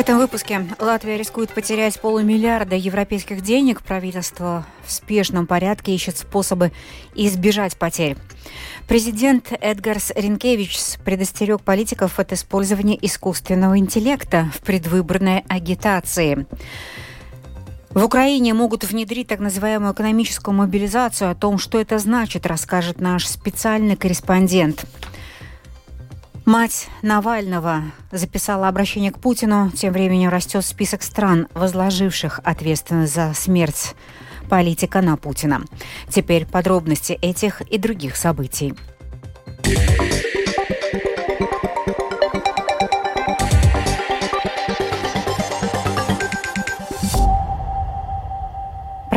этом 0.00 0.16
выпуске 0.16 0.66
Латвия 0.78 1.18
рискует 1.18 1.50
потерять 1.50 2.00
полумиллиарда 2.00 2.74
европейских 2.74 3.42
денег. 3.42 3.82
Правительство 3.82 4.66
в 4.82 4.90
спешном 4.90 5.46
порядке 5.46 5.94
ищет 5.94 6.16
способы 6.16 6.72
избежать 7.14 7.76
потерь. 7.76 8.16
Президент 8.88 9.52
Эдгарс 9.60 10.10
Ринкевич 10.16 10.78
предостерег 11.04 11.60
политиков 11.60 12.18
от 12.18 12.32
использования 12.32 12.98
искусственного 13.02 13.76
интеллекта 13.76 14.50
в 14.54 14.60
предвыборной 14.62 15.44
агитации. 15.48 16.46
В 17.90 18.02
Украине 18.02 18.54
могут 18.54 18.84
внедрить 18.84 19.28
так 19.28 19.40
называемую 19.40 19.92
экономическую 19.92 20.54
мобилизацию. 20.54 21.30
О 21.30 21.34
том, 21.34 21.58
что 21.58 21.78
это 21.78 21.98
значит, 21.98 22.46
расскажет 22.46 23.00
наш 23.00 23.26
специальный 23.26 23.96
корреспондент. 23.96 24.86
Мать 26.50 26.88
Навального 27.00 27.92
записала 28.10 28.66
обращение 28.66 29.12
к 29.12 29.20
Путину. 29.20 29.70
Тем 29.70 29.92
временем 29.92 30.30
растет 30.30 30.64
список 30.64 31.04
стран, 31.04 31.46
возложивших 31.54 32.40
ответственность 32.42 33.14
за 33.14 33.32
смерть 33.34 33.94
политика 34.48 35.00
на 35.00 35.16
Путина. 35.16 35.62
Теперь 36.08 36.46
подробности 36.46 37.12
этих 37.12 37.60
и 37.60 37.78
других 37.78 38.16
событий. 38.16 38.74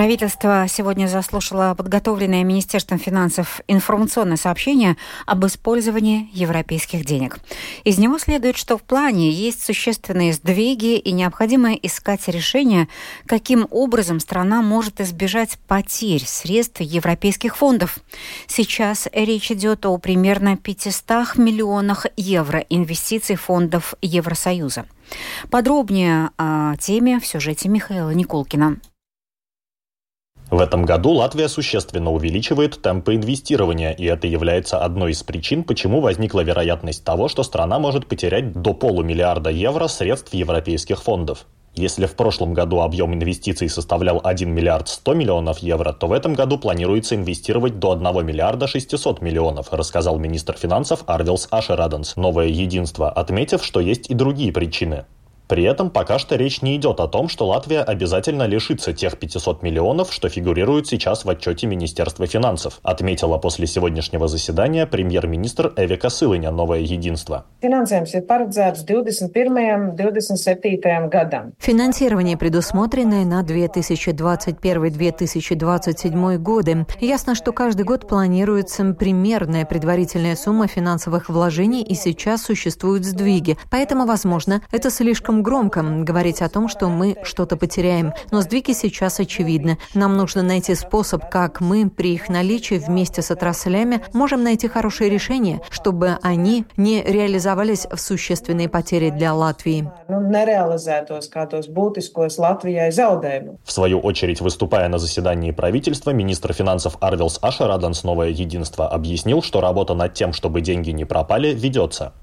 Правительство 0.03 0.65
сегодня 0.67 1.07
заслушало 1.07 1.75
подготовленное 1.75 2.43
Министерством 2.43 2.99
финансов 2.99 3.61
информационное 3.69 4.35
сообщение 4.35 4.97
об 5.25 5.45
использовании 5.45 6.29
европейских 6.33 7.05
денег. 7.05 7.39
Из 7.85 7.97
него 7.99 8.19
следует, 8.19 8.57
что 8.57 8.77
в 8.77 8.81
плане 8.81 9.31
есть 9.31 9.63
существенные 9.63 10.33
сдвиги 10.33 10.97
и 10.97 11.13
необходимо 11.13 11.73
искать 11.75 12.27
решение, 12.27 12.89
каким 13.27 13.65
образом 13.71 14.19
страна 14.19 14.61
может 14.61 14.99
избежать 14.99 15.57
потерь 15.69 16.25
средств 16.25 16.81
европейских 16.81 17.55
фондов. 17.55 17.99
Сейчас 18.45 19.07
речь 19.13 19.53
идет 19.53 19.85
о 19.85 19.97
примерно 19.99 20.57
500 20.57 21.37
миллионах 21.37 22.07
евро 22.17 22.59
инвестиций 22.69 23.37
фондов 23.37 23.93
Евросоюза. 24.01 24.85
Подробнее 25.49 26.31
о 26.37 26.75
теме 26.75 27.21
в 27.21 27.25
сюжете 27.25 27.69
Михаила 27.69 28.09
Николкина. 28.09 28.81
В 30.53 30.59
этом 30.59 30.85
году 30.85 31.13
Латвия 31.13 31.49
существенно 31.49 32.11
увеличивает 32.11 32.79
темпы 32.79 33.15
инвестирования, 33.15 33.89
и 33.89 34.05
это 34.05 34.27
является 34.27 34.77
одной 34.77 35.13
из 35.13 35.23
причин, 35.23 35.63
почему 35.63 35.99
возникла 35.99 36.41
вероятность 36.41 37.03
того, 37.03 37.27
что 37.27 37.41
страна 37.41 37.79
может 37.79 38.05
потерять 38.05 38.53
до 38.53 38.75
полумиллиарда 38.75 39.49
евро 39.49 39.87
средств 39.87 40.31
европейских 40.31 41.01
фондов. 41.01 41.47
Если 41.73 42.05
в 42.05 42.15
прошлом 42.15 42.53
году 42.53 42.81
объем 42.81 43.15
инвестиций 43.15 43.67
составлял 43.67 44.21
1 44.23 44.47
миллиард 44.47 44.89
100 44.89 45.15
миллионов 45.15 45.57
евро, 45.57 45.91
то 45.91 46.05
в 46.05 46.11
этом 46.11 46.35
году 46.35 46.59
планируется 46.59 47.15
инвестировать 47.15 47.79
до 47.79 47.93
1 47.93 48.23
миллиарда 48.23 48.67
600 48.67 49.21
миллионов, 49.21 49.73
рассказал 49.73 50.19
министр 50.19 50.55
финансов 50.55 51.03
Арвилс 51.07 51.47
Ашераденс. 51.49 52.15
Новое 52.15 52.49
единство, 52.49 53.09
отметив, 53.09 53.65
что 53.65 53.79
есть 53.79 54.07
и 54.11 54.13
другие 54.13 54.51
причины. 54.51 55.05
При 55.47 55.63
этом 55.63 55.89
пока 55.89 56.19
что 56.19 56.35
речь 56.35 56.61
не 56.61 56.75
идет 56.77 56.99
о 56.99 57.07
том, 57.07 57.29
что 57.29 57.47
Латвия 57.47 57.81
обязательно 57.81 58.43
лишится 58.43 58.93
тех 58.93 59.17
500 59.17 59.61
миллионов, 59.61 60.11
что 60.11 60.27
фигурируют 60.29 60.87
сейчас 60.87 61.25
в 61.25 61.29
отчете 61.29 61.67
Министерства 61.67 62.25
финансов, 62.27 62.79
отметила 62.81 63.37
после 63.37 63.67
сегодняшнего 63.67 64.27
заседания 64.27 64.87
премьер-министр 64.87 65.73
Эвика 65.77 66.09
Сылыня 66.09 66.51
«Новое 66.51 66.79
единство». 66.79 67.45
Финансирование 71.59 72.37
предусмотренное 72.37 73.25
на 73.25 73.43
2021-2027 73.43 76.37
годы. 76.37 76.85
Ясно, 76.99 77.35
что 77.35 77.51
каждый 77.51 77.83
год 77.83 78.07
планируется 78.07 78.83
примерная 78.93 79.65
предварительная 79.65 80.35
сумма 80.35 80.67
финансовых 80.67 81.29
вложений, 81.29 81.83
и 81.83 81.93
сейчас 81.93 82.43
существуют 82.43 83.05
сдвиги. 83.05 83.57
Поэтому, 83.69 84.05
возможно, 84.05 84.61
это 84.71 84.89
слишком 84.89 85.42
слишком 85.43 85.53
громко 85.73 85.81
говорить 86.03 86.41
о 86.41 86.49
том, 86.49 86.67
что 86.67 86.87
мы 86.87 87.15
что-то 87.23 87.57
потеряем, 87.57 88.13
но 88.31 88.41
сдвиги 88.41 88.73
сейчас 88.73 89.19
очевидны. 89.19 89.77
Нам 89.93 90.17
нужно 90.17 90.41
найти 90.41 90.75
способ, 90.75 91.29
как 91.29 91.61
мы 91.61 91.89
при 91.89 92.13
их 92.13 92.29
наличии 92.29 92.75
вместе 92.75 93.21
с 93.21 93.31
отраслями 93.31 94.01
можем 94.13 94.43
найти 94.43 94.67
хорошие 94.67 95.09
решения, 95.09 95.61
чтобы 95.69 96.17
они 96.21 96.65
не 96.77 97.03
реализовались 97.03 97.87
в 97.91 97.97
существенные 97.97 98.69
потери 98.69 99.09
для 99.09 99.33
Латвии. 99.33 99.89
В 103.65 103.71
свою 103.71 103.99
очередь, 103.99 104.41
выступая 104.41 104.89
на 104.89 104.97
заседании 104.97 105.51
правительства, 105.51 106.11
министр 106.11 106.53
финансов 106.53 106.97
Арвилс 107.01 107.39
Ашераданс 107.41 108.03
«Новое 108.03 108.29
единство» 108.29 108.87
объяснил, 108.87 109.41
что 109.41 109.61
работа 109.61 109.93
над 109.93 110.13
тем, 110.13 110.33
чтобы 110.33 110.61
деньги 110.61 110.91
не 110.91 111.05
пропали, 111.05 111.53
ведется. 111.53 112.13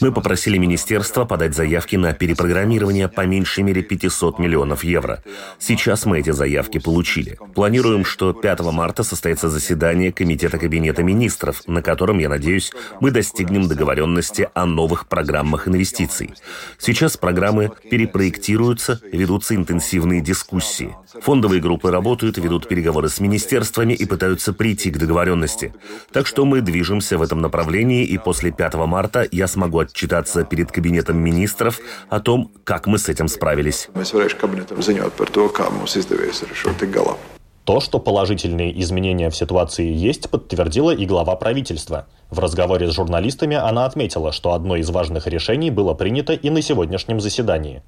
Мы 0.00 0.12
попросили 0.12 0.56
министерство 0.56 1.24
подать 1.24 1.56
заявки 1.56 1.96
на 1.96 2.12
перепрограммирование 2.12 3.08
по 3.08 3.26
меньшей 3.26 3.64
мере 3.64 3.82
500 3.82 4.38
миллионов 4.38 4.84
евро. 4.84 5.20
Сейчас 5.58 6.06
мы 6.06 6.20
эти 6.20 6.30
заявки 6.30 6.78
получили. 6.78 7.36
Планируем, 7.56 8.04
что 8.04 8.32
5 8.32 8.60
марта 8.72 9.02
состоится 9.02 9.48
заседание 9.48 10.12
Комитета 10.12 10.58
Кабинета 10.58 11.02
министров, 11.02 11.66
на 11.66 11.82
котором, 11.82 12.18
я 12.18 12.28
надеюсь, 12.28 12.70
мы 13.00 13.10
достигнем 13.10 13.66
договоренности 13.66 14.48
о 14.54 14.64
новых 14.64 15.08
программах 15.08 15.66
инвестиций. 15.66 16.34
Сейчас 16.78 17.16
программы 17.16 17.72
перепроектируются, 17.90 19.00
ведутся 19.12 19.56
интенсивные 19.56 20.20
дискуссии. 20.20 20.94
Фондовые 21.20 21.60
группы 21.60 21.90
работают, 21.90 22.38
ведут 22.38 22.68
переговоры 22.68 23.08
с 23.08 23.18
министерствами 23.18 23.92
и 23.92 24.06
пытаются 24.06 24.52
прийти 24.52 24.92
к 24.92 24.98
договоренности. 24.98 25.74
Так 26.12 26.26
что 26.26 26.44
мы 26.44 26.60
движемся 26.60 27.16
в 27.16 27.22
этом 27.22 27.40
направлении, 27.40 28.04
и 28.04 28.18
после 28.18 28.52
5 28.52 28.74
марта 28.74 29.26
я 29.32 29.46
смогу 29.46 29.78
отчитаться 29.78 30.44
перед 30.44 30.70
Кабинетом 30.70 31.18
министров 31.18 31.80
о 32.10 32.20
том, 32.20 32.50
как 32.64 32.86
мы 32.86 32.98
с 32.98 33.08
этим 33.08 33.28
справились. 33.28 33.88
То, 37.64 37.80
что 37.80 38.00
положительные 38.00 38.80
изменения 38.82 39.30
в 39.30 39.36
ситуации 39.36 39.86
есть, 39.86 40.28
подтвердила 40.28 40.90
и 40.90 41.06
глава 41.06 41.36
правительства. 41.36 42.06
В 42.28 42.40
разговоре 42.40 42.90
с 42.90 42.94
журналистами 42.94 43.56
она 43.56 43.86
отметила, 43.86 44.32
что 44.32 44.52
одно 44.52 44.76
из 44.76 44.90
важных 44.90 45.28
решений 45.28 45.70
было 45.70 45.94
принято 45.94 46.32
и 46.32 46.50
на 46.50 46.60
сегодняшнем 46.60 47.20
заседании. 47.20 47.82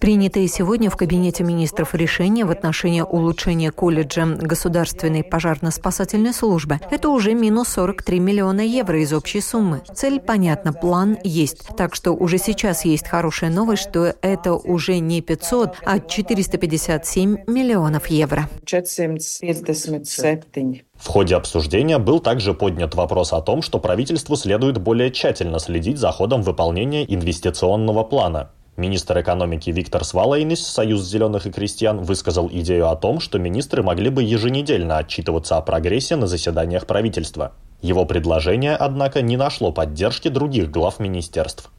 Принятые 0.00 0.48
сегодня 0.48 0.90
в 0.90 0.96
Кабинете 0.96 1.44
министров 1.44 1.94
решения 1.94 2.44
в 2.44 2.50
отношении 2.50 3.00
улучшения 3.00 3.70
колледжа 3.70 4.26
государственной 4.26 5.24
пожарно-спасательной 5.24 6.34
службы– 6.34 6.78
это 6.90 7.08
уже 7.08 7.34
минус 7.34 7.68
43 7.68 8.20
миллиона 8.20 8.60
евро 8.60 9.00
из 9.00 9.12
общей 9.12 9.40
суммы. 9.40 9.82
Цель 9.94 10.20
понятна, 10.20 10.72
план 10.72 11.18
есть. 11.24 11.66
Так 11.76 11.94
что 11.94 12.12
уже 12.12 12.38
сейчас 12.38 12.84
есть 12.84 13.08
хорошая 13.08 13.50
новость, 13.50 13.88
что 13.88 14.14
это 14.20 14.52
уже 14.52 14.98
не 14.98 15.22
500, 15.22 15.76
а 15.84 16.00
457 16.00 17.44
миллионов 17.46 18.08
евро. 18.08 18.48
457. 18.64 20.80
В 20.98 21.08
ходе 21.08 21.36
обсуждения 21.36 21.98
был 21.98 22.20
также 22.20 22.54
поднят 22.54 22.94
вопрос 22.94 23.32
о 23.32 23.40
том, 23.40 23.62
что 23.62 23.78
правительству 23.78 24.36
следует 24.36 24.78
более 24.78 25.10
тщательно 25.10 25.58
следить 25.58 25.98
за 25.98 26.10
ходом 26.10 26.42
выполнения 26.42 27.04
инвестиционного 27.04 28.02
плана. 28.02 28.50
Министр 28.76 29.20
экономики 29.20 29.70
Виктор 29.70 30.04
Свалайнис, 30.04 30.66
Союз 30.66 31.02
зеленых 31.02 31.46
и 31.46 31.50
крестьян, 31.50 32.02
высказал 32.02 32.48
идею 32.52 32.90
о 32.90 32.96
том, 32.96 33.20
что 33.20 33.38
министры 33.38 33.82
могли 33.82 34.10
бы 34.10 34.22
еженедельно 34.22 34.98
отчитываться 34.98 35.56
о 35.56 35.62
прогрессе 35.62 36.16
на 36.16 36.26
заседаниях 36.26 36.86
правительства. 36.86 37.52
Его 37.80 38.04
предложение, 38.04 38.76
однако, 38.76 39.22
не 39.22 39.36
нашло 39.36 39.72
поддержки 39.72 40.28
других 40.28 40.70
глав 40.70 40.98
министерств. 40.98 41.70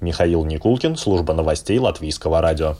Михаил 0.00 0.44
Никулкин, 0.44 0.96
служба 0.96 1.34
новостей 1.34 1.78
Латвийского 1.78 2.40
радио. 2.40 2.76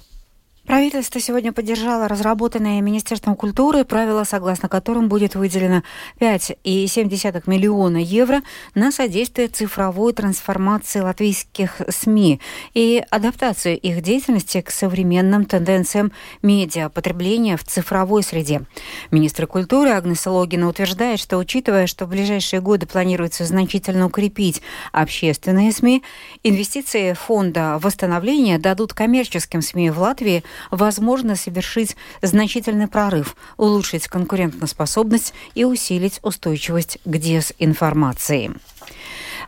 Правительство 0.71 1.21
сегодня 1.21 1.53
поддержало 1.53 2.07
разработанные 2.07 2.81
Министерством 2.81 3.35
культуры 3.35 3.85
правила, 3.85 4.23
согласно 4.23 4.69
которым 4.69 5.09
будет 5.09 5.35
выделено 5.35 5.83
5,7 6.21 7.43
миллиона 7.47 7.97
евро 7.97 8.41
на 8.77 8.93
содействие 8.93 9.49
цифровой 9.49 10.13
трансформации 10.13 11.01
латвийских 11.01 11.81
СМИ 11.89 12.41
и 12.73 13.03
адаптацию 13.11 13.81
их 13.81 14.01
деятельности 14.01 14.61
к 14.61 14.71
современным 14.71 15.45
тенденциям 15.45 16.13
медиапотребления 16.41 17.57
в 17.57 17.65
цифровой 17.65 18.23
среде. 18.23 18.63
Министр 19.11 19.49
культуры 19.49 19.91
Агнеса 19.91 20.31
Логина 20.31 20.69
утверждает, 20.69 21.19
что 21.19 21.39
учитывая, 21.39 21.89
что 21.89 22.07
в 22.07 22.11
ближайшие 22.11 22.61
годы 22.61 22.87
планируется 22.87 23.45
значительно 23.45 24.07
укрепить 24.07 24.63
общественные 24.93 25.73
СМИ, 25.73 26.05
инвестиции 26.45 27.15
фонда 27.15 27.81
восстановления 27.83 28.61
дадут 28.61 28.95
коммерческим 28.95 29.63
СМИ 29.63 29.91
в 29.91 29.99
Латвии 29.99 30.45
возможно 30.71 31.37
совершить 31.37 31.97
значительный 32.23 32.89
прорыв, 32.89 33.37
улучшить 33.57 34.09
конкурентоспособность 34.09 35.35
и 35.55 35.65
усилить 35.65 36.21
устойчивость 36.23 36.99
к 37.05 37.17
дезинформации. 37.17 38.53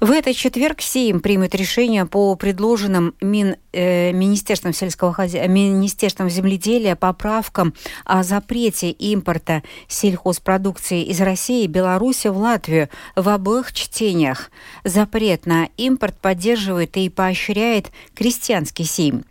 В 0.02 0.10
этот 0.10 0.34
четверг 0.34 0.80
Сейм 0.80 1.20
примет 1.20 1.54
решение 1.54 2.06
по 2.06 2.34
предложенным 2.34 3.14
Мин, 3.20 3.54
э, 3.72 4.10
Министерством, 4.10 4.72
сельского 4.72 5.12
хозя... 5.12 5.46
Министерством 5.46 6.28
земледелия 6.28 6.96
поправкам 6.96 7.72
о 8.04 8.24
запрете 8.24 8.90
импорта 8.90 9.62
сельхозпродукции 9.86 11.04
из 11.04 11.20
России 11.20 11.62
и 11.62 11.68
Беларуси 11.68 12.26
в 12.26 12.36
Латвию 12.36 12.88
в 13.14 13.28
обоих 13.28 13.72
чтениях. 13.72 14.50
Запрет 14.82 15.46
на 15.46 15.68
импорт 15.76 16.18
поддерживает 16.18 16.96
и 16.96 17.08
поощряет 17.08 17.92
крестьянский 18.16 18.84
Сейм. 18.84 19.24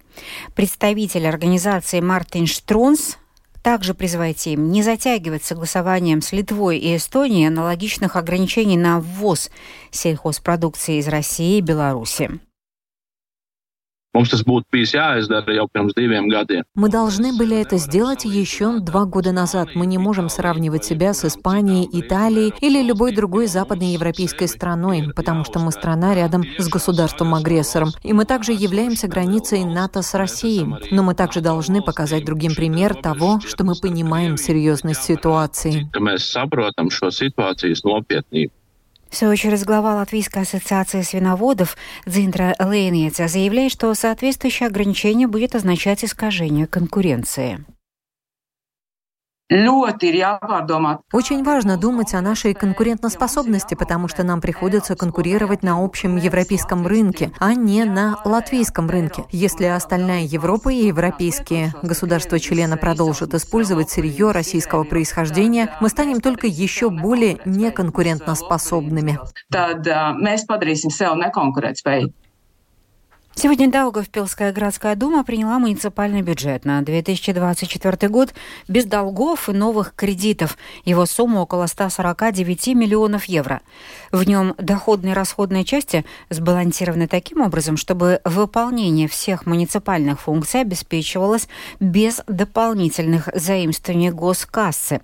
Представитель 0.56 1.28
организации 1.28 2.00
Мартин 2.00 2.48
Штронс 2.48 3.18
также 3.62 3.94
призывает 3.94 4.46
им 4.48 4.72
не 4.72 4.84
затягивать 4.84 5.44
согласованием 5.44 6.22
с 6.22 6.31
Литвой 6.31 6.80
и 6.80 6.96
Эстонией 6.96 7.48
аналогичных 7.48 8.16
ограничений 8.16 8.78
на 8.78 9.00
ввоз 9.00 9.52
сельхозпродукции 9.92 11.00
из 11.00 11.08
России 11.08 11.58
и 11.58 11.62
Беларуси. 11.62 12.40
Мы 16.75 16.90
должны 16.90 17.31
были 17.31 17.58
это 17.62 17.78
сделать 17.78 18.25
еще 18.25 18.80
два 18.80 19.06
года 19.06 19.31
назад. 19.31 19.69
Мы 19.74 19.86
не 19.86 19.98
можем 19.98 20.28
сравнивать 20.28 20.84
себя 20.84 21.13
с 21.13 21.24
Испанией, 21.24 21.88
Италией 21.92 22.54
или 22.60 22.84
любой 22.84 23.16
другой 23.16 23.48
западноевропейской 23.48 24.50
страной, 24.50 25.13
потому 25.16 25.46
что 25.46 25.60
мы 25.60 25.72
страна 25.72 26.13
рядом 26.13 26.44
с 26.58 26.68
государством-агрессором. 26.68 27.92
И 28.04 28.12
мы 28.12 28.25
также 28.25 28.52
являемся 28.52 29.08
границей 29.08 29.63
НАТО 29.63 30.02
с 30.02 30.13
Россией. 30.13 30.66
Но 30.92 31.04
мы 31.04 31.16
также 31.16 31.40
должны 31.40 31.81
показать 31.81 32.25
другим 32.25 32.54
пример 32.54 32.96
того, 32.96 33.40
что 33.40 33.63
мы 33.63 33.75
понимаем 33.75 34.36
серьезность 34.36 35.04
ситуации. 35.04 35.90
В 39.12 39.18
свою 39.18 39.34
очередь, 39.34 39.66
глава 39.66 39.96
Латвийской 39.96 40.44
ассоциации 40.44 41.02
свиноводов 41.02 41.75
Дзиндра 42.06 42.56
Лейница 42.60 43.28
заявляет, 43.28 43.74
что 43.74 43.94
соответствующее 43.94 44.68
ограничение 44.68 45.28
будет 45.28 45.54
означать 45.54 46.06
искажение 46.06 46.66
конкуренции. 46.66 47.66
Очень 51.12 51.44
важно 51.44 51.75
думать 51.75 52.13
о 52.13 52.21
нашей 52.21 52.53
конкурентоспособности, 52.53 53.75
потому 53.75 54.07
что 54.07 54.24
нам 54.24 54.39
приходится 54.39 54.95
конкурировать 54.95 55.62
на 55.62 55.83
общем 55.83 56.15
европейском 56.15 56.88
рынке, 56.88 57.33
а 57.38 57.53
не 57.53 57.83
на 57.83 58.18
латвийском 58.24 58.89
рынке. 58.89 59.25
Если 59.30 59.65
остальная 59.65 60.21
Европа 60.21 60.69
и 60.69 60.86
европейские 60.86 61.74
государства-члены 61.81 62.77
продолжат 62.77 63.33
использовать 63.33 63.89
сырье 63.89 64.31
российского 64.31 64.86
происхождения, 64.86 65.75
мы 65.81 65.89
станем 65.89 66.21
только 66.21 66.48
еще 66.48 66.89
более 66.89 67.39
неконкурентоспособными. 67.44 69.19
Тогда 69.51 70.13
мы 70.13 70.38
Сегодня 73.33 73.72
Даугавпилская 73.72 74.51
городская 74.51 74.95
дума 74.95 75.24
приняла 75.24 75.57
муниципальный 75.57 76.22
бюджет 76.22 76.66
на 76.66 76.81
2024 76.81 78.10
год 78.10 78.33
без 78.68 78.86
долгов 78.86 79.48
и 79.48 79.54
новых 79.54 79.95
кредитов. 79.95 80.57
Его 80.83 81.06
сумма 81.06 81.39
около 81.39 81.66
149 81.66 82.68
миллионов 82.68 83.25
евро. 83.25 83.62
В 84.12 84.24
нем 84.25 84.54
доходные 84.57 85.13
и 85.13 85.16
расходные 85.16 85.63
части 85.63 86.06
сбалансированы 86.30 87.07
таким 87.07 87.42
образом, 87.42 87.78
чтобы 87.78 88.19
выполнение 88.25 89.07
всех 89.07 89.45
муниципальных 89.45 90.19
функций 90.19 90.62
обеспечивалось 90.62 91.48
без 91.80 92.22
дополнительных 92.27 93.30
заимствований 93.34 94.12
госкассы. 94.12 95.01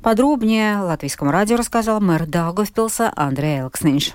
Подробнее 0.00 0.78
Латвийскому 0.78 1.30
радио 1.30 1.56
рассказал 1.56 2.00
мэр 2.00 2.26
Даугавпилса 2.26 3.12
Андрей 3.14 3.60
Элкснинш. 3.60 4.14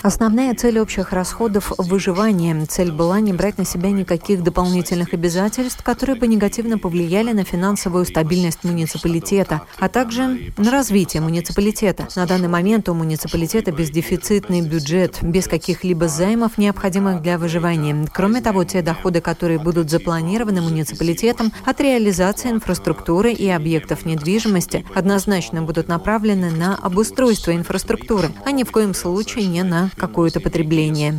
Основная 0.00 0.54
цель 0.54 0.78
общих 0.78 1.12
расходов– 1.12 1.70
выживание. 1.76 2.64
Цель 2.64 2.92
была 2.92 3.20
не 3.20 3.34
брать 3.34 3.58
на 3.58 3.66
себя 3.66 3.90
никаких 3.90 4.42
дополнительных 4.42 5.12
обязательств, 5.12 5.82
которые 5.82 6.16
бы 6.16 6.26
негативно 6.26 6.78
повлияли 6.78 7.32
на 7.32 7.44
финансовую 7.44 8.06
стабильность 8.06 8.64
муниципалитета, 8.64 9.62
а 9.78 9.90
также 9.90 10.52
на 10.56 10.70
развитие 10.70 11.20
муниципалитета. 11.20 12.08
На 12.16 12.24
данный 12.24 12.48
момент 12.48 12.88
у 12.88 12.94
муниципалитета 12.94 13.70
бездефицитный 13.70 14.62
бюджет, 14.62 15.18
без 15.20 15.46
каких-либо 15.46 16.08
займов, 16.08 16.56
необходимых 16.56 17.20
для 17.20 17.36
выживания. 17.36 18.06
Кроме 18.14 18.40
того, 18.40 18.64
те 18.64 18.80
доходы, 18.80 19.20
которые 19.20 19.58
будут 19.58 19.90
запланированы 19.90 20.62
муниципалитетом 20.62 21.52
от 21.66 21.78
реализации 21.82 22.50
инфраструктуры 22.50 23.32
и 23.32 23.46
объектов 23.50 24.06
недвижимости, 24.06 24.86
однозначно 24.94 25.60
будут 25.60 25.88
направлены 25.88 26.50
на 26.50 26.76
обустройство 26.76 27.54
инфраструктуры 27.54 27.89
инфраструктуры, 27.90 28.30
а 28.44 28.52
ни 28.52 28.64
в 28.64 28.70
коем 28.70 28.94
случае 28.94 29.46
не 29.46 29.62
на 29.62 29.90
какое-то 29.96 30.40
потребление. 30.40 31.14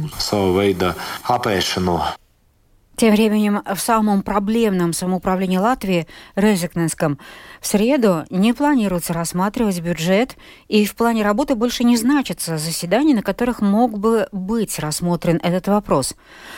Тем 2.97 3.13
временем 3.13 3.63
в 3.73 3.79
самом 3.79 4.21
проблемном 4.21 4.93
самоуправлении 4.93 5.57
Латвии, 5.57 6.07
Резекненском, 6.35 7.17
в 7.61 7.67
среду 7.67 8.25
не 8.31 8.53
планируется 8.53 9.13
рассматривать 9.13 9.79
бюджет, 9.81 10.35
и 10.67 10.83
в 10.83 10.95
плане 10.95 11.23
работы 11.23 11.53
больше 11.53 11.83
не 11.83 11.95
значится 11.95 12.57
заседаний, 12.57 13.13
на 13.13 13.21
которых 13.21 13.61
мог 13.61 13.99
бы 13.99 14.27
быть 14.31 14.79
рассмотрен 14.79 15.39
этот 15.43 15.67
вопрос. 15.67 16.15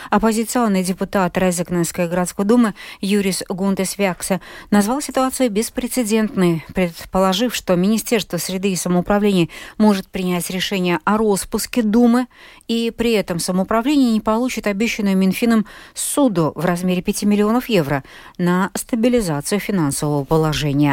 Оппозиционный 0.10 0.82
депутат 0.82 1.38
Резекненской 1.38 2.08
городской 2.08 2.46
думы 2.46 2.74
Юрис 3.02 3.44
Гунтес 3.50 3.98
Вякса 3.98 4.40
назвал 4.72 5.02
ситуацию 5.02 5.52
беспрецедентной, 5.52 6.64
предположив, 6.74 7.54
что 7.54 7.76
Министерство 7.76 8.38
среды 8.38 8.72
и 8.72 8.78
самоуправления 8.78 9.50
может 9.78 10.08
принять 10.08 10.50
решение 10.50 11.00
о 11.04 11.18
распуске 11.18 11.84
Думы, 11.84 12.28
и 12.70 12.92
при 12.96 13.12
этом 13.12 13.40
самоуправление 13.40 14.14
не 14.14 14.22
получит 14.22 14.68
обещанную 14.68 15.18
Минфином 15.18 15.66
суду 15.94 16.54
в 16.56 16.64
размере 16.64 17.02
5 17.02 17.24
миллионов 17.24 17.68
евро 17.68 18.06
на 18.38 18.72
стабилизацию 18.74 19.60
финансового 19.60 20.24
положения. 20.24 20.93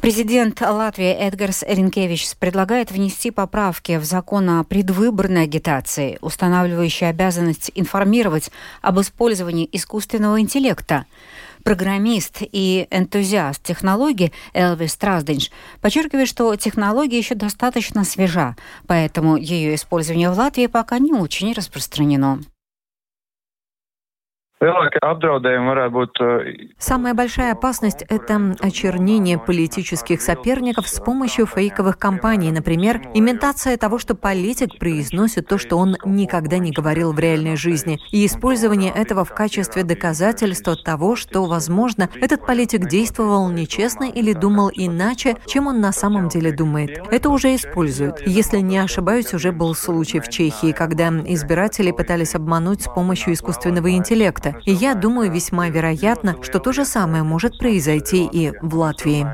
Президент 0.00 0.60
Латвии 0.60 1.10
Эдгарс 1.10 1.62
Ринкевич 1.66 2.34
предлагает 2.38 2.90
внести 2.90 3.30
поправки 3.30 3.98
в 3.98 4.04
закон 4.04 4.48
о 4.48 4.64
предвыборной 4.64 5.42
агитации, 5.42 6.18
устанавливающие 6.22 7.10
обязанность 7.10 7.70
информировать 7.74 8.50
об 8.80 9.00
использовании 9.00 9.68
искусственного 9.70 10.40
интеллекта. 10.40 11.04
Программист 11.64 12.38
и 12.40 12.88
энтузиаст 12.90 13.62
технологий 13.62 14.32
Элвис 14.54 14.96
Тразденш 14.96 15.50
подчеркивает, 15.82 16.28
что 16.28 16.56
технология 16.56 17.18
еще 17.18 17.34
достаточно 17.34 18.04
свежа, 18.04 18.56
поэтому 18.86 19.36
ее 19.36 19.74
использование 19.74 20.30
в 20.30 20.38
Латвии 20.38 20.66
пока 20.66 20.98
не 20.98 21.12
очень 21.12 21.52
распространено. 21.52 22.40
Э, 24.62 24.66
Самая 26.78 27.14
большая 27.14 27.52
опасность– 27.52 28.04
это 28.10 28.56
очернение 28.60 29.38
политических 29.38 30.20
соперников 30.20 30.86
с 30.86 31.00
помощью 31.00 31.46
фейковых 31.46 31.98
кампаний. 31.98 32.50
Например, 32.50 33.00
имитация 33.14 33.78
того, 33.78 33.98
что 33.98 34.14
политик 34.14 34.78
произносит 34.78 35.48
то, 35.48 35.56
что 35.56 35.78
он 35.78 35.96
никогда 36.04 36.58
не 36.58 36.72
говорил 36.72 37.14
в 37.14 37.18
реальной 37.18 37.56
жизни, 37.56 38.00
и 38.10 38.26
использование 38.26 38.92
этого 38.92 39.24
в 39.24 39.32
качестве 39.32 39.82
доказательства 39.82 40.76
того, 40.76 41.16
что, 41.16 41.46
возможно, 41.46 42.10
этот 42.20 42.44
политик 42.44 42.86
действовал 42.86 43.48
нечестно 43.48 44.04
или 44.04 44.34
думал 44.34 44.70
иначе, 44.74 45.36
чем 45.46 45.68
он 45.68 45.80
на 45.80 45.92
самом 45.92 46.28
деле 46.28 46.52
думает. 46.52 47.00
Это 47.10 47.30
уже 47.30 47.54
используют. 47.54 48.20
Если 48.26 48.58
не 48.58 48.76
ошибаюсь, 48.76 49.32
уже 49.32 49.52
был 49.52 49.74
случай 49.74 50.20
в 50.20 50.28
Чехии, 50.28 50.72
когда 50.72 51.08
избиратели 51.08 51.92
пытались 51.92 52.34
обмануть 52.34 52.82
с 52.82 52.88
помощью 52.88 53.32
искусственного 53.32 53.90
интеллекта. 53.92 54.49
И 54.64 54.72
я 54.72 54.94
думаю, 54.94 55.30
весьма 55.32 55.68
вероятно, 55.68 56.36
что 56.42 56.58
то 56.58 56.72
же 56.72 56.84
самое 56.84 57.22
может 57.22 57.58
произойти 57.58 58.26
и 58.30 58.52
в 58.60 58.74
Латвии. 58.74 59.26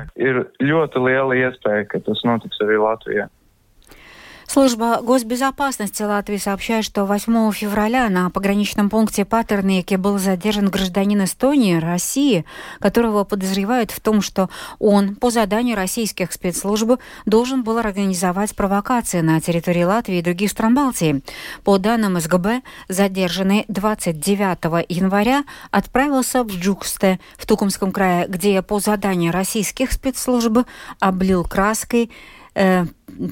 Служба 4.49 5.01
госбезопасности 5.01 6.03
Латвии 6.03 6.37
сообщает, 6.37 6.85
что 6.85 7.03
8 7.03 7.51
февраля 7.51 8.07
на 8.07 8.29
пограничном 8.29 8.89
пункте 8.89 9.25
Патернике 9.25 9.97
был 9.97 10.17
задержан 10.19 10.69
гражданин 10.69 11.25
Эстонии, 11.25 11.75
России, 11.75 12.45
которого 12.79 13.25
подозревают 13.25 13.91
в 13.91 13.99
том, 13.99 14.21
что 14.21 14.49
он 14.79 15.15
по 15.15 15.31
заданию 15.31 15.75
российских 15.75 16.31
спецслужб 16.31 16.93
должен 17.25 17.63
был 17.63 17.77
организовать 17.77 18.55
провокации 18.55 19.19
на 19.19 19.41
территории 19.41 19.83
Латвии 19.83 20.19
и 20.19 20.23
других 20.23 20.49
стран 20.51 20.73
Балтии. 20.73 21.21
По 21.65 21.77
данным 21.77 22.17
СГБ, 22.17 22.61
задержанный 22.87 23.65
29 23.67 24.85
января 24.87 25.43
отправился 25.71 26.43
в 26.43 26.47
Джуксте 26.47 27.19
в 27.37 27.45
Тукумском 27.45 27.91
крае, 27.91 28.27
где 28.29 28.61
по 28.61 28.79
заданию 28.79 29.33
российских 29.33 29.91
спецслужб 29.91 30.59
облил 31.01 31.43
краской 31.43 32.09
э, 32.57 32.85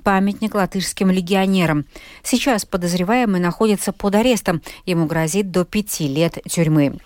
памятник 0.03 0.55
латышским 0.55 1.11
легионерам. 1.11 1.85
Сейчас 2.23 2.65
подозреваемый 2.65 3.41
находится 3.41 3.91
под 3.91 4.15
арестом. 4.15 4.61
Ему 4.85 5.05
грозит 5.05 5.51
до 5.51 5.65
пяти 5.65 6.07
лет 6.07 6.37
тюрьмы. 6.47 6.99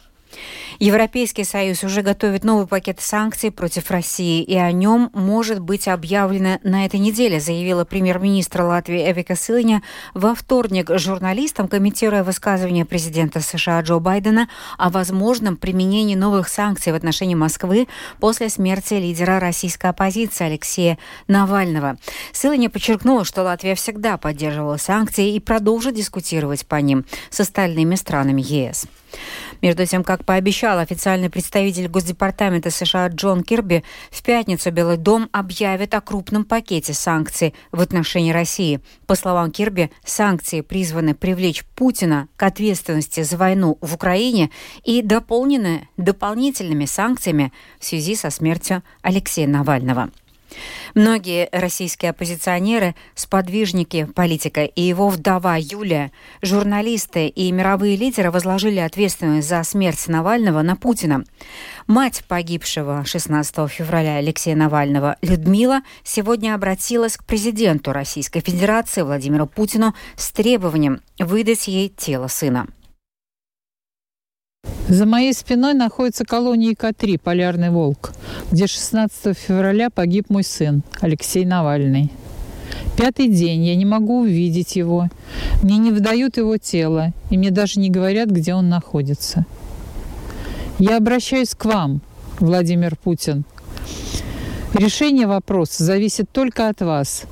Европейский 0.79 1.43
Союз 1.43 1.83
уже 1.83 2.01
готовит 2.03 2.45
новый 2.45 2.65
пакет 2.65 3.01
санкций 3.01 3.51
против 3.51 3.91
России, 3.91 4.41
и 4.41 4.55
о 4.55 4.71
нем 4.71 5.09
может 5.13 5.59
быть 5.59 5.89
объявлено 5.89 6.57
на 6.63 6.85
этой 6.85 7.01
неделе, 7.01 7.41
заявила 7.41 7.83
премьер-министр 7.83 8.61
Латвии 8.61 9.11
Эвика 9.11 9.35
Сылыня 9.35 9.83
во 10.13 10.33
вторник 10.33 10.89
журналистам, 10.97 11.67
комментируя 11.67 12.23
высказывание 12.23 12.85
президента 12.85 13.41
США 13.41 13.81
Джо 13.81 13.99
Байдена 13.99 14.47
о 14.77 14.89
возможном 14.89 15.57
применении 15.57 16.15
новых 16.15 16.47
санкций 16.47 16.93
в 16.93 16.95
отношении 16.95 17.35
Москвы 17.35 17.89
после 18.21 18.47
смерти 18.47 18.93
лидера 18.93 19.41
российской 19.41 19.87
оппозиции 19.87 20.45
Алексея 20.45 20.97
Навального. 21.27 21.97
Сылыня 22.31 22.69
подчеркнула, 22.69 23.25
что 23.25 23.43
Латвия 23.43 23.75
всегда 23.75 24.17
поддерживала 24.17 24.77
санкции 24.77 25.33
и 25.33 25.41
продолжит 25.41 25.95
дискутировать 25.95 26.65
по 26.65 26.75
ним 26.75 27.03
с 27.29 27.41
остальными 27.41 27.95
странами 27.95 28.41
ЕС. 28.41 28.87
Между 29.61 29.85
тем, 29.85 30.03
как 30.03 30.23
пообещал 30.23 30.68
официальный 30.77 31.29
представитель 31.29 31.87
Госдепартамента 31.87 32.69
США 32.69 33.07
Джон 33.07 33.43
Кирби, 33.43 33.83
в 34.11 34.21
пятницу 34.21 34.71
Белый 34.71 34.97
дом 34.97 35.27
объявит 35.31 35.95
о 35.95 36.01
крупном 36.01 36.45
пакете 36.45 36.93
санкций 36.93 37.55
в 37.71 37.81
отношении 37.81 38.31
России. 38.31 38.81
По 39.07 39.15
словам 39.15 39.51
Кирби, 39.51 39.89
санкции 40.05 40.61
призваны 40.61 41.15
привлечь 41.15 41.65
Путина 41.75 42.27
к 42.35 42.43
ответственности 42.43 43.23
за 43.23 43.37
войну 43.37 43.77
в 43.81 43.95
Украине 43.95 44.51
и 44.83 45.01
дополнены 45.01 45.87
дополнительными 45.97 46.85
санкциями 46.85 47.51
в 47.79 47.85
связи 47.85 48.15
со 48.15 48.29
смертью 48.29 48.83
Алексея 49.01 49.47
Навального. 49.47 50.11
Многие 50.95 51.49
российские 51.51 52.11
оппозиционеры, 52.11 52.95
сподвижники 53.15 54.05
политика 54.05 54.63
и 54.63 54.81
его 54.81 55.09
вдова 55.09 55.57
Юлия, 55.57 56.11
журналисты 56.41 57.27
и 57.27 57.51
мировые 57.51 57.95
лидеры 57.95 58.31
возложили 58.31 58.79
ответственность 58.79 59.47
за 59.47 59.63
смерть 59.63 60.07
Навального 60.07 60.61
на 60.61 60.75
Путина. 60.75 61.23
Мать 61.87 62.23
погибшего 62.27 63.05
16 63.05 63.69
февраля 63.69 64.15
Алексея 64.15 64.55
Навального, 64.55 65.17
Людмила, 65.21 65.81
сегодня 66.03 66.55
обратилась 66.55 67.17
к 67.17 67.23
президенту 67.23 67.91
Российской 67.91 68.41
Федерации 68.41 69.01
Владимиру 69.01 69.47
Путину 69.47 69.93
с 70.15 70.31
требованием 70.31 71.01
выдать 71.19 71.67
ей 71.67 71.89
тело 71.89 72.27
сына. 72.27 72.67
За 74.89 75.05
моей 75.05 75.33
спиной 75.33 75.75
находится 75.75 76.25
колония 76.25 76.73
К-3 76.73 77.19
«Полярный 77.19 77.69
волк», 77.69 78.11
где 78.51 78.65
16 78.65 79.37
февраля 79.37 79.91
погиб 79.91 80.31
мой 80.31 80.43
сын 80.43 80.81
Алексей 80.99 81.45
Навальный. 81.45 82.11
Пятый 82.97 83.27
день 83.27 83.63
я 83.65 83.75
не 83.75 83.85
могу 83.85 84.21
увидеть 84.21 84.75
его. 84.75 85.07
Мне 85.61 85.77
не 85.77 85.91
выдают 85.91 86.37
его 86.37 86.57
тело, 86.57 87.13
и 87.29 87.37
мне 87.37 87.51
даже 87.51 87.79
не 87.79 87.91
говорят, 87.91 88.31
где 88.31 88.55
он 88.55 88.67
находится. 88.67 89.45
Я 90.79 90.97
обращаюсь 90.97 91.53
к 91.53 91.65
вам, 91.65 92.01
Владимир 92.39 92.95
Путин. 92.95 93.45
Решение 94.73 95.27
вопроса 95.27 95.83
зависит 95.83 96.31
только 96.31 96.67
от 96.67 96.81
вас. 96.81 97.25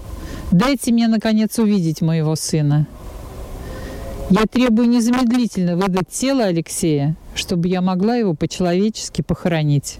Дайте 0.52 0.92
мне, 0.92 1.08
наконец, 1.08 1.58
увидеть 1.58 2.02
моего 2.02 2.36
сына. 2.36 2.86
Я 4.30 4.44
требую 4.44 4.90
незамедлительно 4.90 5.76
выдать 5.76 6.10
тело 6.10 6.44
Алексея, 6.44 7.16
чтобы 7.38 7.68
я 7.68 7.82
могла 7.82 8.16
его 8.16 8.34
по-человечески 8.34 9.22
похоронить. 9.22 10.00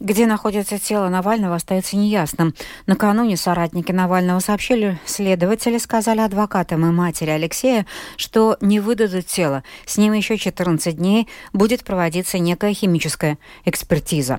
Где 0.00 0.26
находится 0.26 0.78
тело 0.78 1.08
Навального, 1.08 1.56
остается 1.56 1.96
неясным. 1.96 2.54
Накануне 2.86 3.36
соратники 3.36 3.90
Навального 3.90 4.38
сообщили, 4.38 5.00
следователи 5.04 5.76
сказали 5.78 6.20
адвокатам 6.20 6.86
и 6.86 6.92
матери 6.92 7.30
Алексея, 7.30 7.84
что 8.16 8.56
не 8.60 8.78
выдадут 8.78 9.26
тело. 9.26 9.64
С 9.86 9.96
ним 9.96 10.12
еще 10.12 10.38
14 10.38 10.96
дней 10.96 11.26
будет 11.52 11.82
проводиться 11.82 12.38
некая 12.38 12.74
химическая 12.74 13.38
экспертиза. 13.64 14.38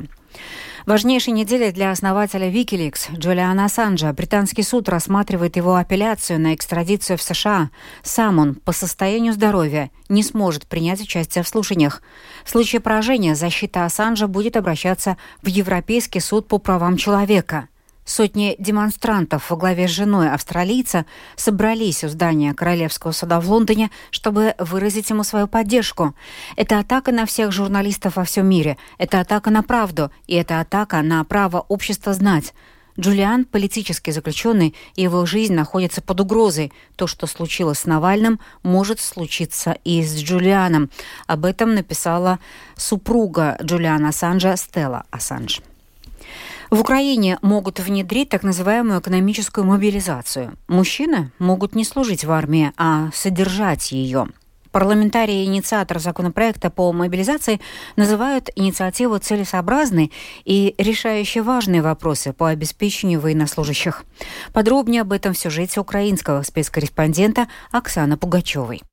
Важнейшей 0.90 1.34
неделе 1.34 1.72
для 1.72 1.92
основателя 1.92 2.50
Wikileaks 2.50 3.16
Джулиана 3.16 3.66
Ассанжа 3.66 4.12
британский 4.12 4.64
суд 4.64 4.90
рассматривает 4.90 5.56
его 5.56 5.76
апелляцию 5.76 6.42
на 6.42 6.56
экстрадицию 6.56 7.20
в 7.20 7.22
США. 7.22 7.70
Сам 8.02 8.40
он 8.40 8.56
по 8.56 8.72
состоянию 8.72 9.34
здоровья 9.34 9.92
не 10.10 10.24
сможет 10.24 10.66
принять 10.66 11.00
участие 11.00 11.44
в 11.44 11.48
слушаниях. 11.48 12.02
В 12.44 12.50
случае 12.50 12.82
поражения 12.82 13.36
защита 13.36 13.86
Ассанжа 13.86 14.26
будет 14.26 14.58
обращаться 14.58 15.18
в 15.44 15.48
Европейский 15.48 16.22
суд 16.22 16.48
по 16.48 16.58
правам 16.58 16.98
человека– 16.98 17.68
Сотни 18.10 18.56
демонстрантов 18.58 19.52
во 19.52 19.56
главе 19.56 19.88
с 19.88 19.92
женой 19.92 20.32
австралийца 20.32 21.06
собрались 21.36 22.04
у 22.04 22.08
здания 22.08 22.56
Королевского 22.56 23.12
суда 23.12 23.40
в 23.40 23.48
Лондоне, 23.48 23.92
чтобы 24.10 24.56
выразить 24.58 25.12
ему 25.12 25.24
свою 25.24 25.48
поддержку. 25.48 26.16
Это 26.56 26.80
атака 26.80 27.12
на 27.12 27.28
всех 27.28 27.52
журналистов 27.52 28.16
во 28.16 28.24
всем 28.24 28.50
мире. 28.50 28.78
Это 28.98 29.20
атака 29.20 29.52
на 29.52 29.62
правду. 29.62 30.10
И 30.26 30.34
это 30.34 30.60
атака 30.60 31.04
на 31.04 31.24
право 31.24 31.64
общества 31.68 32.14
знать. 32.14 32.56
Джулиан– 33.00 33.46
политический 33.52 34.12
заключенный, 34.12 34.74
и 34.96 35.04
его 35.04 35.28
жизнь 35.28 35.54
находится 35.54 36.02
под 36.02 36.20
угрозой. 36.20 36.74
То, 36.96 37.06
что 37.06 37.28
случилось 37.28 37.82
с 37.82 37.86
Навальным, 37.86 38.40
может 38.64 39.00
случиться 39.00 39.78
и 39.84 40.02
с 40.02 40.20
Джулианом. 40.20 40.90
Об 41.28 41.46
этом 41.46 41.76
написала 41.76 42.40
супруга 42.76 43.56
Джулиана 43.62 44.10
Ассанжа 44.10 44.58
Стелла 44.58 45.04
Ассанж. 45.12 45.62
В 46.70 46.82
Украине 46.82 47.40
могут 47.42 47.80
внедрить 47.80 48.30
так 48.30 48.44
называемую 48.44 49.00
экономическую 49.00 49.66
мобилизацию. 49.66 50.56
Мужчины 50.68 51.32
могут 51.40 51.74
не 51.74 51.84
служить 51.84 52.26
в 52.26 52.32
армии, 52.32 52.72
а 52.78 53.10
содержать 53.12 53.92
ее. 53.92 54.28
Парламентарии 54.72 55.44
и 55.44 55.46
инициатор 55.46 55.98
законопроекта 55.98 56.70
по 56.70 56.94
мобилизации 56.94 57.60
называют 57.96 58.52
инициативу 58.56 59.18
целесообразной 59.18 60.12
и 60.46 60.76
решающей 60.78 61.42
важные 61.42 61.82
вопросы 61.82 62.34
по 62.34 62.50
обеспечению 62.50 63.20
военнослужащих. 63.20 64.04
Подробнее 64.54 65.02
об 65.02 65.12
этом 65.12 65.34
в 65.34 65.40
сюжете 65.40 65.80
украинского 65.80 66.44
спецкорреспондента 66.44 67.48
Оксаны 67.72 68.16
Пугачевой. 68.16 68.84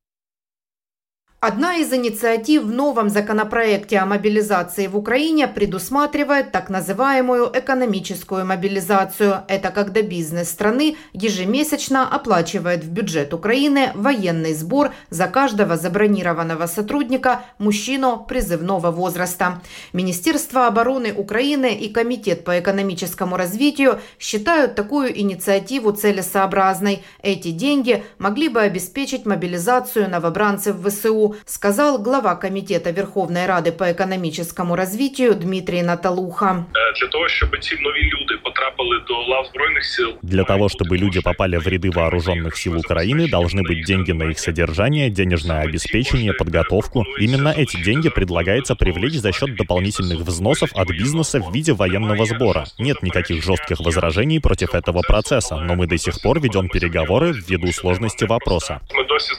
Одна 1.49 1.77
из 1.77 1.93
инициатив 1.93 2.65
в 2.65 2.73
новом 2.73 3.09
законопроекте 3.09 3.99
о 3.99 4.05
мобилизации 4.07 4.89
в 4.89 4.97
Украине 4.97 5.47
предусматривает 5.47 6.51
так 6.51 6.71
называемую 6.71 7.53
экономическую 7.55 8.45
мобилизацию. 8.45 9.45
Это 9.47 9.71
когда 9.71 10.03
бизнес 10.03 10.51
страны 10.51 10.97
ежемесячно 11.13 12.09
оплачивает 12.09 12.83
в 12.83 12.91
бюджет 12.91 13.33
Украины 13.33 13.93
военный 13.95 14.55
сбор 14.55 14.93
за 15.11 15.29
каждого 15.29 15.77
забронированного 15.77 16.67
сотрудника 16.67 17.45
мужчину 17.61 18.27
призывного 18.29 18.91
возраста. 18.91 19.63
Министерство 19.93 20.67
обороны 20.67 21.13
Украины 21.13 21.77
и 21.77 21.93
Комитет 21.93 22.43
по 22.43 22.59
экономическому 22.59 23.37
развитию 23.37 24.01
считают 24.19 24.75
такую 24.75 25.17
инициативу 25.17 25.93
целесообразной. 25.93 27.05
Эти 27.23 27.53
деньги 27.53 28.03
могли 28.19 28.49
бы 28.49 28.63
обеспечить 28.63 29.27
мобилизацию 29.27 30.11
новобранцев 30.11 30.75
ВСУ 30.85 31.36
сказал 31.46 32.02
глава 32.02 32.36
Комитета 32.36 32.92
Верховной 32.92 33.46
Рады 33.46 33.72
по 33.72 33.92
экономическому 33.92 34.76
развитию 34.76 35.36
Дмитрий 35.36 35.84
Наталуха. 35.84 36.66
Для 37.00 37.08
того, 37.08 37.26
чтобы 37.28 37.58
ці 37.60 37.76
нові 37.76 38.04
люди 38.14 38.36
потрапили 38.44 38.96
до 39.08 39.14
лав 39.32 39.46
збройних 39.46 39.86
сил. 39.86 40.10
Для 40.22 40.44
того, 40.44 40.68
чтобы 40.68 40.98
люди 40.98 41.22
попали 41.22 41.58
в 41.58 41.68
ряды 41.68 41.90
вооруженных 41.92 42.58
сил 42.58 42.78
Украины, 42.78 43.30
должны 43.30 43.62
быть 43.64 43.86
деньги 43.86 44.12
на 44.12 44.24
их 44.32 44.40
содержание, 44.40 45.10
денежное 45.10 45.62
обеспечение, 45.62 46.34
подготовку. 46.34 47.06
Именно 47.20 47.50
эти 47.58 47.78
деньги 47.84 48.10
предлагается 48.10 48.76
привлечь 48.76 49.20
за 49.20 49.32
счет 49.32 49.56
дополнительных 49.56 50.20
взносов 50.20 50.70
от 50.76 50.90
бизнеса 50.90 51.40
в 51.40 51.54
виде 51.54 51.74
военного 51.74 52.26
сбора. 52.26 52.66
Нет 52.80 53.04
никаких 53.04 53.44
жестких 53.44 53.80
возражений 53.80 54.40
против 54.40 54.76
этого 54.76 55.02
процесса, 55.02 55.56
но 55.58 55.76
мы 55.76 55.88
до 55.88 55.98
сих 55.98 56.22
пор 56.22 56.40
ведем 56.40 56.68
переговоры 56.70 57.34
ввиду 57.34 57.72
сложности 57.72 58.26
вопроса. 58.26 58.80
Мы 58.96 59.04
досі 59.08 59.34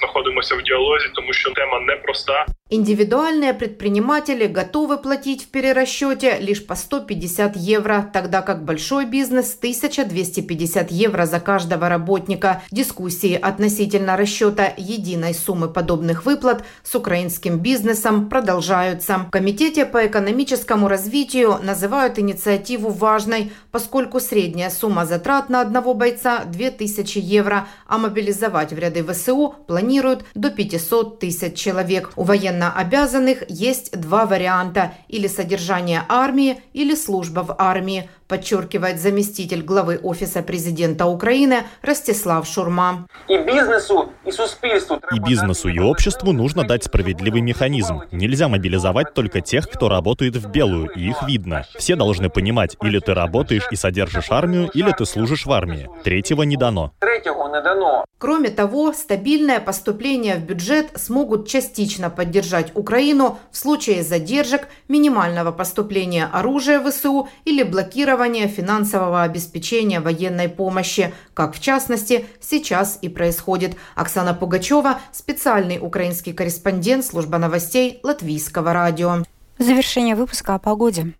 знаходимося 0.47 0.55
в 0.55 0.63
діалозі, 0.63 1.05
тому 1.15 1.33
що 1.33 1.51
тема 1.51 1.79
непроста. 1.79 2.45
Индивидуальные 2.69 3.53
предприниматели 3.53 4.45
готовы 4.45 4.97
платить 4.97 5.43
в 5.43 5.51
перерасчете 5.51 6.37
лишь 6.41 6.59
по 6.59 6.75
150 6.75 7.55
евро, 7.55 8.09
тогда 8.13 8.41
как 8.41 8.65
большой 8.65 9.05
бизнес 9.05 9.55
1250 9.57 10.91
евро 10.91 11.25
за 11.25 11.39
каждого 11.39 11.87
работника. 11.87 12.61
Дискуссии 12.71 13.39
относительно 13.41 14.17
расчета 14.17 14.73
единой 14.75 15.33
суммы 15.33 15.69
подобных 15.69 16.25
выплат 16.25 16.65
с 16.83 16.93
украинским 16.95 17.59
бизнесом 17.59 18.27
продолжаются. 18.27 19.17
В 19.17 19.29
Комитете 19.29 19.85
по 19.85 20.05
экономическому 20.05 20.89
развитию 20.89 21.59
называют 21.63 22.19
инициативу 22.19 22.89
важной, 22.89 23.51
поскольку 23.71 24.19
средняя 24.19 24.69
сумма 24.69 25.05
затрат 25.05 25.49
на 25.49 25.61
одного 25.61 25.93
бойца 25.93 26.43
2000 26.43 27.17
евро, 27.19 27.65
а 27.87 27.97
мобилизовать 27.97 28.73
в 28.73 28.77
ряды 28.77 29.05
ВСУ 29.05 29.55
планируют 29.67 30.25
до 30.37 30.49
500 30.49 31.19
тысяч 31.19 31.55
человек. 31.55 32.11
У 32.15 32.23
военнообязанных 32.23 33.43
есть 33.49 33.91
два 33.99 34.25
варианта– 34.25 34.93
или 35.07 35.27
содержание 35.27 36.03
армии, 36.07 36.61
или 36.73 36.95
служба 36.95 37.41
в 37.41 37.55
армии. 37.57 38.09
Подчеркивает 38.27 38.99
заместитель 38.99 39.61
главы 39.61 39.99
Офиса 40.03 40.41
президента 40.41 41.05
Украины 41.05 41.63
Ростислав 41.81 42.47
Шурма. 42.47 43.07
И 43.27 43.37
бизнесу, 43.37 44.09
и 44.25 44.31
суспільству 44.31 44.99
и 45.11 45.19
бизнесу, 45.19 45.69
и 45.69 45.79
обществу 45.79 46.33
нужно 46.33 46.63
дать 46.63 46.83
справедливый 46.83 47.41
механизм. 47.41 48.01
Нельзя 48.11 48.47
мобилизовать 48.47 49.13
только 49.13 49.41
тех, 49.41 49.69
кто 49.69 49.89
работает 49.89 50.35
в 50.35 50.49
белую, 50.49 50.89
и 50.89 51.09
их 51.09 51.23
видно. 51.23 51.65
Все 51.77 51.95
должны 51.95 52.29
понимать, 52.29 52.75
или 52.81 52.99
ты 52.99 53.13
работаешь 53.13 53.67
и 53.71 53.75
содержишь 53.75 54.31
армию, 54.31 54.69
или 54.73 54.91
ты 54.91 55.05
служишь 55.05 55.45
в 55.45 55.51
армии. 55.51 55.89
Третьего 56.03 56.43
не 56.43 56.57
дано. 56.57 56.91
Третьего 56.99 57.47
не 57.47 57.61
дано. 57.61 58.05
Кроме 58.19 58.49
того, 58.49 58.93
стабильное 58.93 59.59
поступление 59.59 60.35
в 60.35 60.39
бюджет 60.39 60.87
смогут 60.95 61.47
частично 61.47 62.09
поддержать 62.09 62.71
Украину 62.75 63.37
в 63.51 63.57
случае 63.57 64.03
задержек, 64.03 64.67
минимального 64.87 65.51
поступления 65.51 66.27
оружия 66.33 66.79
в 66.79 66.89
ВСУ 66.89 67.29
или 67.45 67.63
блокирования 67.63 68.16
финансового 68.47 69.23
обеспечения 69.23 69.99
военной 69.99 70.49
помощи, 70.49 71.13
как 71.33 71.55
в 71.55 71.61
частности 71.61 72.25
сейчас 72.41 72.97
и 73.01 73.09
происходит. 73.09 73.75
Оксана 73.95 74.33
Пугачева, 74.33 74.99
специальный 75.11 75.79
украинский 75.79 76.33
корреспондент 76.33 77.05
служба 77.05 77.37
новостей 77.37 77.99
Латвийского 78.03 78.73
радио. 78.73 79.23
Завершение 79.59 80.15
выпуска 80.15 80.55
о 80.55 80.59
погоде. 80.59 81.13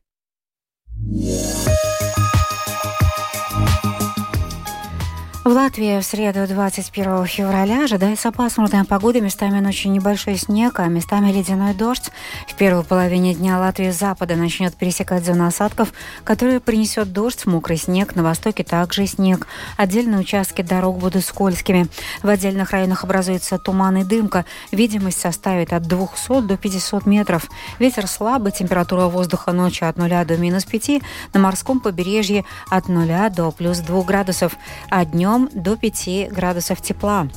В 5.48 5.52
Латвии 5.52 6.02
в 6.02 6.04
среду 6.04 6.46
21 6.46 7.26
февраля 7.26 7.86
ожидается 7.86 8.34
пасмурная 8.34 8.84
погода, 8.84 9.22
местами 9.22 9.62
ночью 9.62 9.94
небольшой 9.94 10.36
снег, 10.36 10.78
а 10.82 10.88
местами 10.88 11.32
ледяной 11.32 11.74
дождь. 11.74 12.12
В 12.50 12.56
первой 12.56 12.84
половине 12.84 13.34
дня 13.34 13.58
Латвии 13.58 13.92
с 13.92 13.98
запада 13.98 14.36
начнет 14.36 14.76
пересекать 14.76 15.24
зона 15.24 15.48
осадков, 15.48 15.94
которая 16.26 16.60
принесет 16.60 17.14
дождь, 17.14 17.46
мокрый 17.46 17.78
снег, 17.78 18.14
на 18.14 18.24
востоке 18.24 18.66
также 18.66 19.08
снег. 19.08 19.48
Отдельные 19.78 20.20
участки 20.20 20.64
дорог 20.64 20.98
будут 20.98 21.24
скользкими. 21.24 21.88
В 22.24 22.28
отдельных 22.28 22.72
районах 22.72 23.06
образуется 23.06 23.58
туман 23.58 23.96
и 23.96 24.04
дымка. 24.04 24.44
Видимость 24.74 25.22
составит 25.22 25.72
от 25.72 25.84
200 25.84 26.42
до 26.42 26.58
500 26.58 27.06
метров. 27.06 27.50
Ветер 27.80 28.08
слабый, 28.08 28.52
температура 28.52 29.06
воздуха 29.06 29.54
ночью 29.54 29.88
от 29.88 29.96
0 29.96 30.26
до 30.26 30.36
минус 30.36 30.66
5, 30.66 31.02
на 31.34 31.40
морском 31.40 31.80
побережье 31.80 32.44
от 32.70 32.90
0 32.90 33.30
до 33.30 33.52
плюс 33.52 33.78
2 33.78 34.04
градусов, 34.04 34.58
а 34.90 35.06
днем 35.06 35.37
днем 35.38 35.50
до 35.54 35.76
5 35.76 36.32
градусов 36.32 36.82
тепла. 36.82 37.28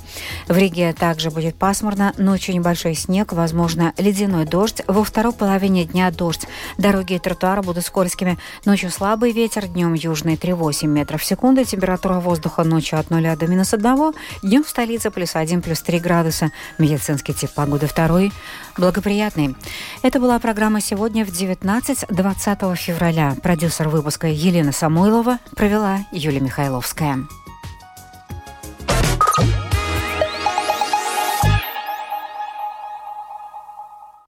В 0.48 0.56
Риге 0.56 0.92
также 0.92 1.30
будет 1.30 1.56
пасмурно, 1.56 2.12
ночью 2.16 2.54
небольшой 2.54 2.94
снег, 2.94 3.32
возможно, 3.32 3.92
ледяной 3.98 4.46
дождь. 4.46 4.82
Во 4.86 5.04
второй 5.04 5.32
половине 5.32 5.84
дня 5.84 6.10
дождь. 6.10 6.46
Дороги 6.78 7.14
и 7.14 7.18
тротуары 7.18 7.62
будут 7.62 7.84
скользкими. 7.84 8.38
Ночью 8.64 8.90
слабый 8.90 9.32
ветер, 9.32 9.66
днем 9.66 9.94
южный 9.94 10.36
3,8 10.36 10.86
метров 10.86 11.22
в 11.22 11.24
секунду. 11.24 11.64
Температура 11.64 12.14
воздуха 12.14 12.64
ночью 12.64 12.98
от 12.98 13.10
0 13.10 13.36
до 13.36 13.46
минус 13.46 13.74
1. 13.74 14.12
Днем 14.42 14.64
в 14.64 14.68
столице 14.68 15.10
плюс 15.10 15.36
1, 15.36 15.62
плюс 15.62 15.80
3 15.82 15.98
градуса. 16.00 16.50
Медицинский 16.78 17.34
тип 17.34 17.50
погоды 17.54 17.86
второй 17.86 18.32
благоприятный. 18.76 19.54
Это 20.02 20.20
была 20.20 20.38
программа 20.38 20.80
«Сегодня» 20.80 21.24
в 21.24 21.28
19-20 21.28 22.76
февраля. 22.76 23.36
Продюсер 23.42 23.88
выпуска 23.88 24.26
Елена 24.28 24.72
Самойлова 24.72 25.38
провела 25.54 25.98
Юлия 26.12 26.40
Михайловская. 26.40 27.18